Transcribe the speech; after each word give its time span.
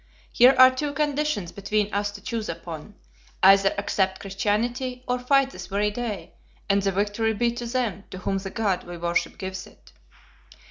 Here 0.31 0.55
are 0.57 0.71
two 0.73 0.93
conditions 0.95 1.51
between 1.51 1.93
us 1.93 2.09
to 2.13 2.21
choose 2.21 2.49
upon: 2.49 2.95
either 3.43 3.71
accept 3.77 4.19
Christianity, 4.19 5.03
or 5.07 5.19
fight 5.19 5.51
this 5.51 5.67
very 5.67 5.91
day, 5.91 6.33
and 6.67 6.81
the 6.81 6.91
victory 6.91 7.35
be 7.35 7.51
to 7.51 7.67
them 7.67 8.05
to 8.09 8.17
whom 8.17 8.39
the 8.39 8.49
God 8.49 8.83
we 8.83 8.97
worship 8.97 9.37
gives 9.37 9.67
it.' 9.67 9.91